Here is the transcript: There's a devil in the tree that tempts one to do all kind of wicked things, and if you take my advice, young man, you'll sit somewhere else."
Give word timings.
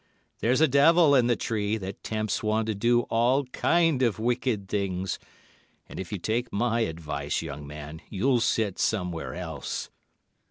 There's 0.39 0.61
a 0.61 0.67
devil 0.67 1.13
in 1.13 1.27
the 1.27 1.35
tree 1.35 1.77
that 1.77 2.01
tempts 2.01 2.41
one 2.41 2.65
to 2.65 2.73
do 2.73 3.01
all 3.01 3.45
kind 3.45 4.01
of 4.01 4.17
wicked 4.17 4.67
things, 4.67 5.19
and 5.87 5.99
if 5.99 6.11
you 6.11 6.17
take 6.17 6.51
my 6.51 6.79
advice, 6.79 7.43
young 7.43 7.67
man, 7.67 8.01
you'll 8.09 8.39
sit 8.39 8.79
somewhere 8.79 9.35
else." 9.35 9.91